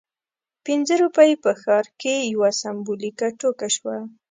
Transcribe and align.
پنځه 0.65 0.93
روپۍ 1.03 1.31
په 1.43 1.51
ښار 1.61 1.85
کې 2.01 2.15
یوه 2.33 2.49
سمبولیکه 2.61 3.27
ټوکه 3.39 3.67
شوه. 3.75 3.97